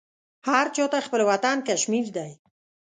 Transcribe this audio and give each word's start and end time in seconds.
هر 0.49 0.65
چاته 0.75 0.97
خپل 1.07 1.21
وطن 1.31 1.57
کشمير 1.67 2.07
دى. 2.15 2.31